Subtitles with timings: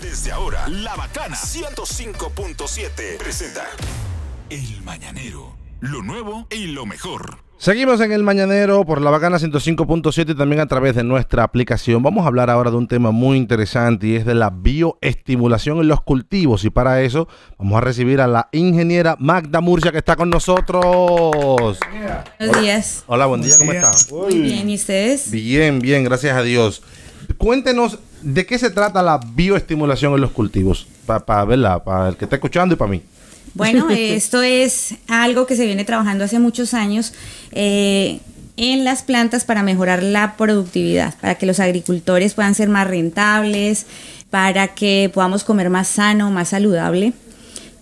[0.00, 3.66] Desde ahora, La Bacana 105.7 presenta
[4.48, 5.58] El Mañanero.
[5.80, 7.36] Lo nuevo y lo mejor.
[7.58, 12.02] Seguimos en el Mañanero por la Bacana 105.7 y también a través de nuestra aplicación.
[12.02, 15.88] Vamos a hablar ahora de un tema muy interesante y es de la bioestimulación en
[15.88, 16.64] los cultivos.
[16.64, 21.78] Y para eso vamos a recibir a la ingeniera Magda Murcia que está con nosotros.
[22.38, 23.04] Buenos días.
[23.06, 23.90] Hola, buen día, ¿cómo está?
[24.14, 25.30] Muy bien, ¿y ustedes?
[25.30, 26.82] Bien, bien, gracias a Dios.
[27.36, 32.24] Cuéntenos de qué se trata la bioestimulación en los cultivos, para verla, para el que
[32.24, 33.02] está escuchando y para mí.
[33.54, 37.12] Bueno, esto es algo que se viene trabajando hace muchos años
[37.52, 38.20] eh,
[38.56, 43.86] en las plantas para mejorar la productividad, para que los agricultores puedan ser más rentables,
[44.30, 47.12] para que podamos comer más sano, más saludable.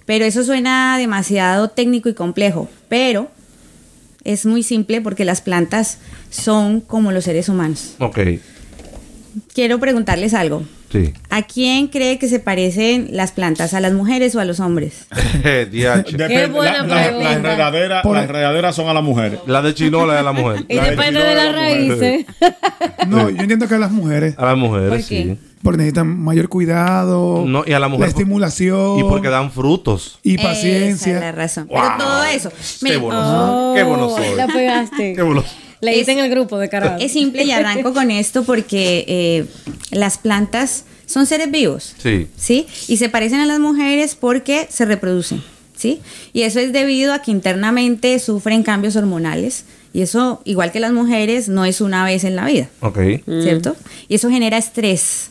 [0.07, 3.29] Pero eso suena demasiado técnico y complejo, pero
[4.25, 5.99] es muy simple porque las plantas
[6.31, 7.95] son como los seres humanos.
[7.99, 8.19] Ok.
[9.55, 10.63] Quiero preguntarles algo.
[10.91, 11.13] Sí.
[11.29, 13.75] ¿A quién cree que se parecen las plantas?
[13.75, 15.07] ¿A las mujeres o a los hombres?
[15.43, 17.25] Qué la, buena la- pregunta.
[17.29, 19.41] las enredaderas las enredaderas son a las mujeres.
[19.47, 20.65] La de chinola de la mujer.
[20.69, 22.27] Y La de depende de de las la raíces.
[23.07, 25.03] No, yo entiendo que a las mujeres, A las mujeres, ¿Por qué?
[25.05, 25.39] sí.
[25.63, 28.07] porque necesitan mayor cuidado, No, y a la mujer.
[28.07, 30.19] la estimulación Y porque dan frutos.
[30.23, 31.33] y Esa es la paciencia.
[31.33, 31.67] razón.
[31.69, 31.81] Wow.
[31.83, 32.51] Pero todo eso.
[32.51, 33.77] Qué Miren, bueno soy.
[33.77, 34.37] Qué bueno soy.
[34.37, 35.13] La pegaste.
[35.15, 35.45] Qué bueno.
[35.81, 36.97] Le hice en el grupo de carajo.
[37.01, 39.47] Es simple y arranco con esto porque eh,
[39.91, 41.95] las plantas son seres vivos.
[41.99, 42.29] Sí.
[42.37, 42.67] ¿Sí?
[42.89, 45.43] Y se parecen a las mujeres porque se reproducen.
[45.77, 46.01] ¿Sí?
[46.33, 49.65] Y eso es debido a que internamente sufren cambios hormonales.
[49.93, 52.69] Y eso, igual que las mujeres, no es una vez en la vida.
[52.81, 52.99] Ok.
[53.25, 53.77] ¿Cierto?
[54.09, 55.31] Y eso genera estrés.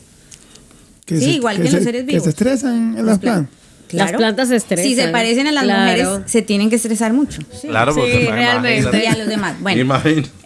[1.04, 2.22] Que Sí, igual que se, los seres vivos.
[2.22, 3.54] Que se estresan en las plantas.
[3.96, 4.84] Las plantas se estresan.
[4.84, 5.80] Si se parecen a las Claro.
[5.82, 7.40] mujeres, se tienen que estresar mucho.
[7.62, 9.02] Claro, porque Sí, me realmente.
[9.02, 9.56] Y a los demás.
[9.60, 10.00] Bueno.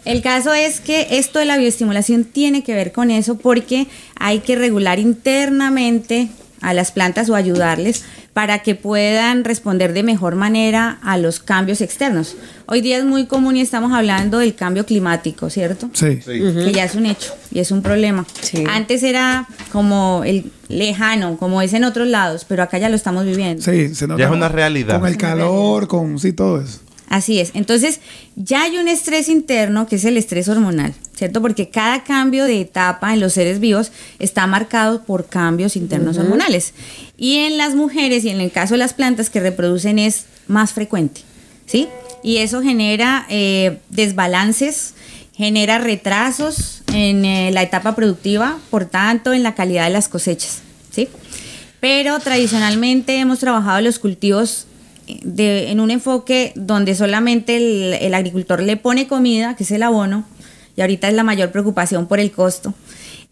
[0.05, 4.39] El caso es que esto de la bioestimulación tiene que ver con eso porque hay
[4.39, 6.29] que regular internamente
[6.63, 8.03] a las plantas o ayudarles
[8.33, 12.35] para que puedan responder de mejor manera a los cambios externos.
[12.65, 15.89] Hoy día es muy común y estamos hablando del cambio climático, ¿cierto?
[15.93, 16.19] Sí.
[16.25, 18.25] Que ya es un hecho y es un problema.
[18.41, 18.63] Sí.
[18.67, 23.25] Antes era como el lejano, como es en otros lados, pero acá ya lo estamos
[23.25, 23.61] viviendo.
[23.61, 24.19] Sí, se nota.
[24.19, 24.99] Ya es una realidad.
[24.99, 26.79] Con el calor, con sí, todo eso.
[27.13, 27.51] Así es.
[27.53, 27.99] Entonces,
[28.35, 31.43] ya hay un estrés interno que es el estrés hormonal, ¿cierto?
[31.43, 36.73] Porque cada cambio de etapa en los seres vivos está marcado por cambios internos hormonales.
[37.15, 40.73] Y en las mujeres y en el caso de las plantas que reproducen es más
[40.73, 41.21] frecuente,
[41.67, 41.87] ¿sí?
[42.23, 44.95] Y eso genera eh, desbalances,
[45.35, 50.63] genera retrasos en eh, la etapa productiva, por tanto, en la calidad de las cosechas,
[50.89, 51.09] ¿sí?
[51.79, 54.65] Pero tradicionalmente hemos trabajado los cultivos
[55.23, 59.83] de- en un enfoque donde solamente el, el agricultor le pone comida, que es el
[59.83, 60.25] abono,
[60.75, 62.73] y ahorita es la mayor preocupación por el costo,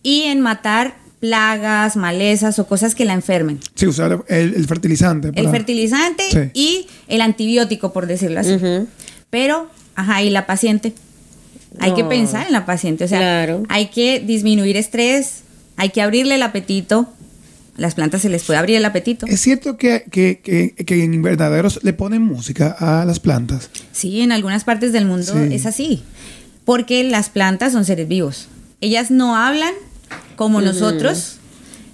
[0.04, 3.60] y en matar plagas, malezas o cosas que la enfermen.
[3.76, 5.32] Sí, usar el, el fertilizante.
[5.36, 6.40] El fertilizante Sí.
[6.54, 8.58] y el antibiótico, por decirlo así.
[9.30, 10.94] Pero, ajá, y la paciente.
[11.80, 13.04] Hay que pensar en la paciente.
[13.04, 13.64] O sea, Claro.
[13.70, 15.44] hay que disminuir estrés,
[15.78, 17.08] hay que abrirle el apetito.
[17.78, 19.26] Las plantas se les puede abrir el apetito.
[19.28, 23.70] Es cierto que, que, que, que en invernaderos le ponen música a las plantas.
[23.92, 25.54] Sí, en algunas partes del mundo Sí.
[25.56, 26.04] es así.
[26.66, 28.48] Porque las plantas son seres vivos.
[28.82, 29.74] Ellas no hablan
[30.36, 31.38] como nosotros,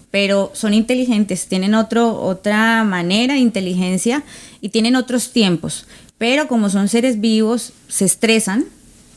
[0.09, 4.23] pero son inteligentes, tienen otro, otra manera de inteligencia
[4.61, 5.85] y tienen otros tiempos.
[6.17, 8.65] Pero como son seres vivos, se estresan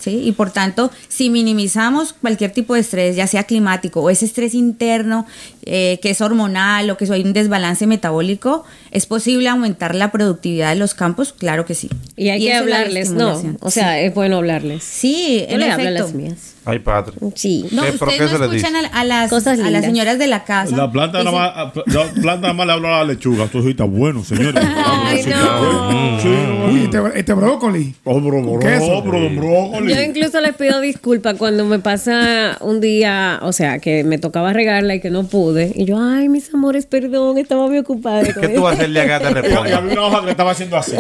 [0.01, 0.21] ¿sí?
[0.25, 4.55] Y por tanto, si minimizamos cualquier tipo de estrés, ya sea climático o ese estrés
[4.55, 5.27] interno,
[5.67, 10.71] eh, que es hormonal o que hay un desbalance metabólico, ¿es posible aumentar la productividad
[10.71, 11.33] de los campos?
[11.33, 11.89] Claro que sí.
[12.17, 13.41] Y hay que hablarles, ¿no?
[13.61, 14.83] O sea, es bueno hablarles.
[14.85, 16.05] Sí, Yo en le hablo a efecto.
[16.07, 16.55] las mías.
[16.67, 17.15] Ay, padre.
[17.37, 17.67] Sí.
[17.73, 20.45] No, ¿Qué- pero ustedes no escuchan a, a las, Cosas a las señoras de la
[20.45, 20.77] casa.
[20.77, 23.45] La planta nada Dicen, más, a- la planta nada más le habla a la lechuga.
[23.45, 24.63] Esto sí está bueno, señores.
[24.87, 26.21] Ay, Sí, no.
[26.21, 26.29] Sí,
[26.71, 27.95] Uy, este, este brócoli.
[28.05, 29.03] Oh, bro, bro, queso.
[29.03, 29.90] bro, brócoli.
[29.95, 34.53] Yo incluso les pido disculpas cuando me pasa un día, o sea, que me tocaba
[34.53, 35.73] regarla y que no pude.
[35.75, 38.23] Y yo, ay, mis amores, perdón, estaba muy ocupada.
[38.23, 39.93] ¿Qué tú vas a hacer el día que te Y, y había responda?
[39.93, 40.93] una hoja que le estaba haciendo así.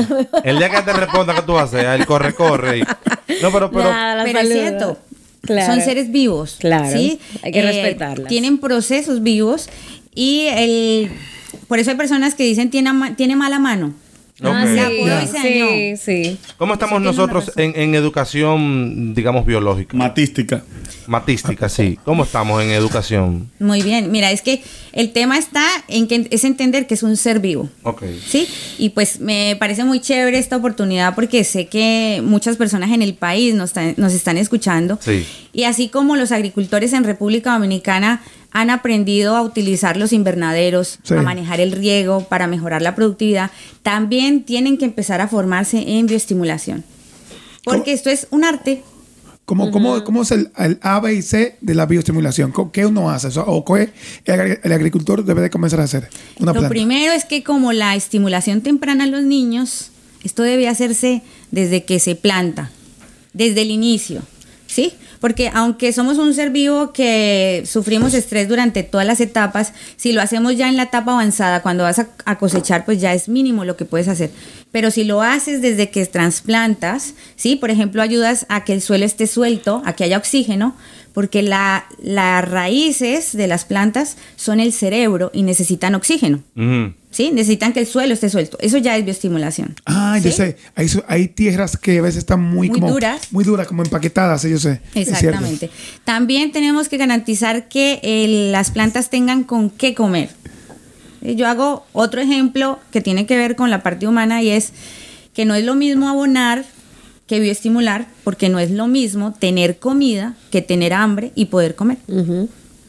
[0.44, 1.86] El día que te responda, ¿qué tú vas a hacer?
[2.00, 2.78] El corre, corre.
[2.78, 2.82] y-
[3.42, 3.84] No, pero, pero.
[3.90, 4.62] Nada, la Pero es saludo.
[4.68, 4.98] cierto.
[5.42, 5.72] Claro.
[5.72, 6.56] Son seres vivos.
[6.60, 6.90] Claro.
[6.96, 7.18] ¿sí?
[7.42, 8.28] Hay que Eh, respetarlas.
[8.28, 9.68] Tienen procesos vivos
[10.14, 11.10] y el,
[11.66, 13.94] por eso hay personas que dicen tiene, tiene mala mano.
[14.42, 14.68] Ah, Ok.
[14.68, 15.96] sí, La pudo y se sí, dañó.
[15.96, 16.38] sí.
[16.56, 19.96] ¿Cómo estamos nosotros en, en educación, digamos, biológica?
[19.96, 20.62] Matística.
[21.06, 21.98] Matística, sí.
[22.04, 23.50] ¿Cómo estamos en educación?
[23.58, 24.10] Muy bien.
[24.12, 27.68] Mira, es que el tema está en que es entender que es un ser vivo.
[27.82, 28.04] Ok.
[28.26, 28.46] Sí,
[28.78, 33.14] y pues me parece muy chévere esta oportunidad porque sé que muchas personas en el
[33.14, 34.98] país nos, están- nos están escuchando.
[35.02, 35.26] Sí.
[35.52, 41.14] Y así como los agricultores en República Dominicana han aprendido a utilizar los invernaderos, Sí.
[41.14, 43.50] a manejar el riego para mejorar la productividad,
[43.82, 46.84] también tienen que empezar a formarse en bioestimulación.
[47.64, 48.82] Porque esto es un arte.
[49.44, 52.52] ¿Cómo, cómo, cómo es el, el A, B y C de la bioestimulación?
[52.52, 53.26] ¿Co- ¿Qué uno hace?
[53.26, 53.92] O sea, ¿O qué
[54.24, 56.08] el, agri- el agricultor debe de comenzar a hacer?
[56.38, 56.68] Una Lo planta.
[56.68, 59.90] primero es que como la estimulación temprana en los niños,
[60.22, 62.70] esto debe hacerse desde que se planta,
[63.32, 64.22] desde el inicio,
[64.68, 64.92] ¿sí?
[65.20, 70.22] Porque aunque somos un ser vivo que sufrimos estrés durante todas las etapas, si lo
[70.22, 73.64] hacemos ya en la etapa avanzada, cuando vas a, a cosechar, pues ya es mínimo
[73.64, 74.30] lo que puedes hacer.
[74.72, 77.56] Pero si lo haces desde que trasplantas, ¿sí?
[77.56, 80.76] Por ejemplo, ayudas a que el suelo esté suelto, a que haya oxígeno,
[81.12, 86.40] porque la- las raíces de las plantas son el cerebro y necesitan oxígeno.
[87.10, 87.32] ¿Sí?
[87.32, 88.56] Necesitan que el suelo esté suelto.
[88.60, 89.74] Eso ya es bioestimulación.
[89.86, 90.36] Ah, yo ¿Sí?
[90.36, 90.56] sé.
[90.76, 93.22] Hay, hay tierras que a veces están muy, Muy como, duras.
[93.32, 94.80] Muy duras, como empaquetadas, yo sé.
[94.94, 95.68] Exactamente.
[96.04, 100.30] También tenemos que garantizar que eh, las plantas tengan con qué comer.
[101.22, 104.72] Yo hago otro ejemplo que tiene que ver con la parte humana y es
[105.34, 106.64] que no es lo mismo abonar
[107.26, 111.98] que bioestimular, porque no es lo mismo tener comida que tener hambre y poder comer.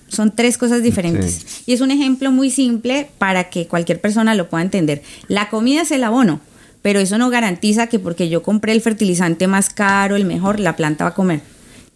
[0.08, 1.62] Son tres cosas diferentes.
[1.68, 5.04] Y es un ejemplo muy simple para que cualquier persona lo pueda entender.
[5.28, 6.42] La comida es el abono,
[6.82, 10.76] pero eso no garantiza que porque yo compré el fertilizante más caro, el mejor, la
[10.76, 11.42] planta va a comer.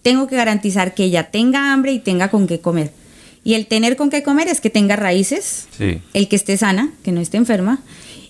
[0.04, 2.92] Tengo que garantizar que ella tenga hambre y tenga con qué comer.
[3.46, 6.02] Y el tener con qué comer es que tenga raíces, Sí.
[6.14, 7.80] el que esté sana, que no esté enferma,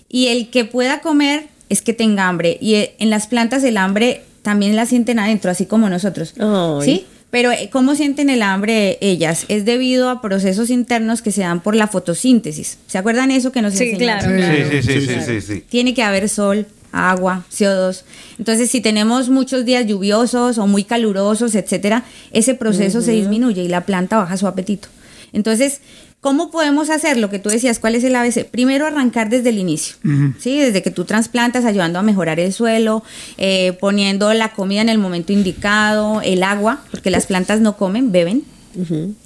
[0.08, 2.58] y el que pueda comer es que tenga hambre.
[2.60, 6.34] Y eh, en las plantas el hambre también la sienten adentro, así como nosotros.
[6.38, 6.84] Ay.
[6.84, 7.06] ¿Sí?
[7.30, 9.46] Pero eh, ¿cómo sienten el hambre ellas?
[9.48, 12.78] Es debido a procesos internos que se dan por la fotosíntesis.
[12.86, 14.36] ¿Se acuerdan eso que nos Sí, enseñaron?
[14.36, 14.70] claro, Sí, claro.
[14.70, 15.24] Sí, sí, sí, sí, claro.
[15.26, 15.64] sí, sí.
[15.68, 18.04] Tiene que haber sol, agua, CO2.
[18.38, 23.68] Entonces, si tenemos muchos días lluviosos o muy calurosos, etcétera, ese proceso se disminuye y
[23.68, 24.88] la planta baja su apetito.
[25.32, 25.80] Entonces,
[26.20, 27.78] ¿cómo podemos hacer lo que tú decías?
[27.78, 28.46] ¿Cuál es el ABC?
[28.46, 29.96] Primero, arrancar desde el inicio.
[30.38, 30.58] ¿sí?
[30.58, 33.02] Desde que tú trasplantas, ayudando a mejorar el suelo,
[33.38, 38.12] eh, poniendo la comida en el momento indicado, el agua, porque las plantas no comen,
[38.12, 38.44] beben.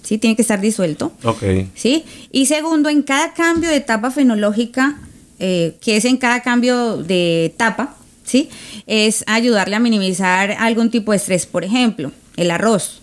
[0.03, 0.19] ¿sí?
[0.19, 1.13] Tiene que estar disuelto.
[1.25, 1.43] Ok.
[1.75, 2.05] ¿sí?
[2.31, 4.99] Y segundo, en cada cambio de etapa fenológica,
[5.43, 8.51] eh, que es en cada cambio de etapa, ¿sí?
[8.87, 11.47] Es ayudarle a minimizar algún tipo de estrés.
[11.47, 13.00] Por ejemplo, el arroz,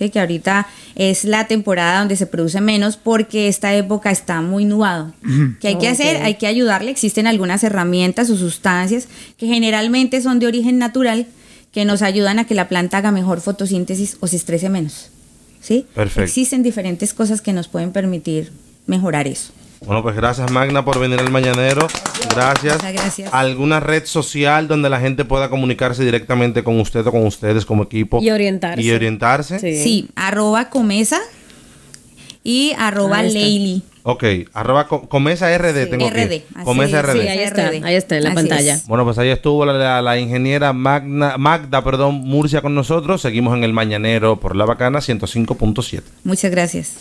[0.00, 0.10] ¿sí?
[0.10, 0.66] Que ahorita
[0.96, 5.12] es la temporada donde se produce menos porque esta época está muy nublado.
[5.60, 6.22] ¿Qué hay que hacer?
[6.22, 6.90] Hay que ayudarle.
[6.90, 11.26] Existen algunas herramientas o sustancias que generalmente son de origen natural
[11.70, 15.10] que nos ayudan a que la planta haga mejor fotosíntesis o se estrese menos.
[15.60, 15.86] ¿Sí?
[15.94, 16.22] Perfecto.
[16.22, 18.50] Existen diferentes cosas que nos pueden permitir
[18.86, 19.52] mejorar eso.
[19.86, 21.86] Bueno, pues gracias Magna por venir al Mañanero.
[22.34, 22.76] Gracias.
[22.76, 23.34] Muchas gracias.
[23.34, 27.84] ¿Alguna red social donde la gente pueda comunicarse directamente con usted o con ustedes como
[27.84, 28.20] equipo?
[28.22, 28.82] Y orientarse.
[28.82, 29.58] Y orientarse.
[29.58, 29.82] Sí.
[29.82, 31.18] Sí, arroba comesa
[32.44, 33.22] y arroba.
[33.22, 33.82] Leili.
[34.02, 36.44] Ok, arroba co- Comesa RD tengo RD, aquí.
[36.54, 37.06] así Comesa es.
[37.06, 37.12] RD.
[37.20, 38.74] Sí, ahí está, ahí está en la Así pantalla.
[38.74, 38.86] es.
[38.86, 43.20] Bueno, pues ahí estuvo la, la- la ingeniera Magna, Magda perdón, Murcia con nosotros.
[43.20, 46.02] Seguimos en el Mañanero por La Bacana 105.7.
[46.24, 46.96] Muchas gracias.